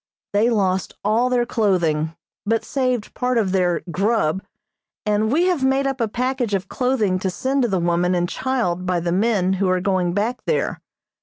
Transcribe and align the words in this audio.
They 0.33 0.49
lost 0.49 0.95
all 1.03 1.29
their 1.29 1.45
clothing, 1.45 2.15
but 2.43 2.65
saved 2.65 3.13
part 3.13 3.37
of 3.37 3.51
their 3.51 3.83
"grub," 3.91 4.41
and 5.05 5.31
we 5.31 5.45
have 5.45 5.63
made 5.63 5.85
up 5.85 6.01
a 6.01 6.07
package 6.07 6.55
of 6.55 6.67
clothing 6.67 7.19
to 7.19 7.29
send 7.29 7.61
to 7.61 7.67
the 7.67 7.77
woman 7.77 8.15
and 8.15 8.27
child 8.27 8.87
by 8.87 8.99
the 8.99 9.11
men 9.11 9.53
who 9.61 9.69
are 9.69 9.79
going 9.79 10.13
back 10.13 10.39
there. 10.47 10.81